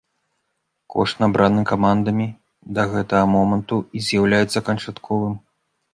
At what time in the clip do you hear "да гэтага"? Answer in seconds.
2.77-3.29